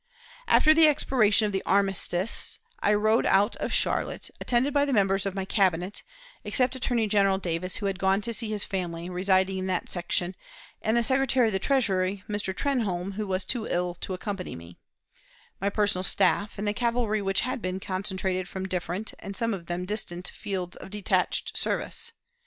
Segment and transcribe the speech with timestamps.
[0.47, 5.27] After the expiration of the armistice, I rode out of Charlotte, attended by the members
[5.27, 6.01] of my Cabinet
[6.43, 10.33] (except Attorney General Davis, who had gone to see his family, residing in that section,
[10.81, 12.51] and the Secretary of the Treasury, Mr.
[12.51, 14.79] Trenholm, who was too ill to accompany me),
[15.59, 19.67] my personal staff, and the cavalry which had been concentrated from different, and some of
[19.67, 22.11] them distant, fields of detached service.